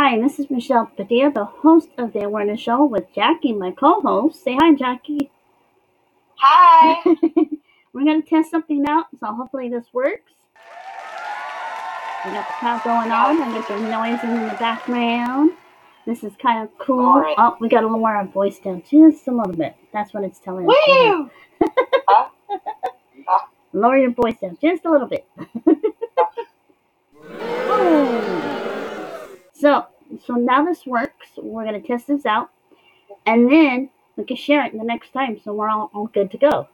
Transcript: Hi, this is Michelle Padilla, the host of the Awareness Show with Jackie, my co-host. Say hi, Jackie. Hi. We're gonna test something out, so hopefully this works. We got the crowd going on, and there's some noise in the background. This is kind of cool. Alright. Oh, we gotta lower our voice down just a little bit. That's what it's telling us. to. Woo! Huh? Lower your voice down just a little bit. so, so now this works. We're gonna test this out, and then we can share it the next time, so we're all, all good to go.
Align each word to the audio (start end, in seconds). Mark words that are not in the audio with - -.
Hi, 0.00 0.16
this 0.20 0.38
is 0.38 0.48
Michelle 0.48 0.86
Padilla, 0.96 1.32
the 1.32 1.44
host 1.44 1.88
of 1.98 2.12
the 2.12 2.20
Awareness 2.20 2.60
Show 2.60 2.84
with 2.84 3.12
Jackie, 3.12 3.52
my 3.52 3.72
co-host. 3.72 4.44
Say 4.44 4.56
hi, 4.56 4.72
Jackie. 4.72 5.28
Hi. 6.36 7.02
We're 7.92 8.04
gonna 8.04 8.22
test 8.22 8.52
something 8.52 8.84
out, 8.88 9.06
so 9.18 9.26
hopefully 9.26 9.68
this 9.68 9.86
works. 9.92 10.30
We 12.24 12.30
got 12.30 12.46
the 12.46 12.54
crowd 12.60 12.84
going 12.84 13.10
on, 13.10 13.42
and 13.42 13.52
there's 13.52 13.66
some 13.66 13.90
noise 13.90 14.22
in 14.22 14.34
the 14.46 14.54
background. 14.60 15.50
This 16.06 16.22
is 16.22 16.32
kind 16.40 16.62
of 16.62 16.78
cool. 16.78 17.00
Alright. 17.04 17.34
Oh, 17.36 17.56
we 17.60 17.68
gotta 17.68 17.88
lower 17.88 18.14
our 18.14 18.24
voice 18.28 18.60
down 18.60 18.84
just 18.88 19.26
a 19.26 19.32
little 19.32 19.52
bit. 19.52 19.74
That's 19.92 20.14
what 20.14 20.22
it's 20.22 20.38
telling 20.38 20.70
us. 20.70 20.76
to. 20.86 21.28
Woo! 21.60 21.68
Huh? 23.26 23.46
Lower 23.72 23.98
your 23.98 24.12
voice 24.12 24.36
down 24.40 24.56
just 24.62 24.84
a 24.84 24.90
little 24.92 25.08
bit. 25.08 25.26
so, 29.58 29.86
so 30.26 30.34
now 30.34 30.64
this 30.64 30.86
works. 30.86 31.28
We're 31.36 31.64
gonna 31.64 31.80
test 31.80 32.06
this 32.06 32.26
out, 32.26 32.50
and 33.26 33.50
then 33.50 33.90
we 34.16 34.24
can 34.24 34.36
share 34.36 34.64
it 34.64 34.72
the 34.72 34.84
next 34.84 35.12
time, 35.12 35.40
so 35.42 35.52
we're 35.52 35.68
all, 35.68 35.90
all 35.94 36.06
good 36.06 36.30
to 36.32 36.38
go. 36.38 36.68